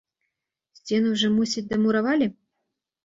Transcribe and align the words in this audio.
Сцены 0.79 1.11
ўжо, 1.17 1.27
мусіць, 1.35 1.65
дамуравалі? 1.77 2.29